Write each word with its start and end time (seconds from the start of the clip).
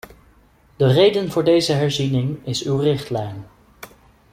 De 0.75 0.87
reden 0.87 1.31
voor 1.31 1.43
deze 1.43 1.73
herziening 1.73 2.45
is 2.45 2.63
uw 2.65 2.77
richtlijn. 2.77 3.45